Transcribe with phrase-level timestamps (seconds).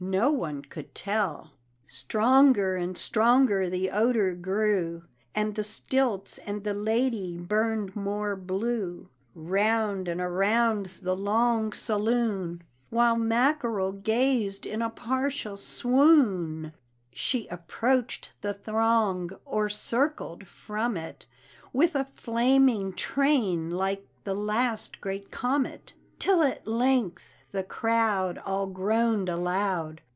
[0.03, 1.51] no one could tell.
[1.85, 5.03] Stronger and stronger the odor grew,
[5.35, 12.63] And the stilts and the lady burned more blue; 'Round and around the long saloon,
[12.89, 16.73] While Mackerel gazed in a partial swoon,
[17.13, 21.27] She approached the throng, or circled from it,
[21.71, 28.65] With a flaming train like the last great comet; Till at length the crowd All
[28.67, 29.99] groaned aloud.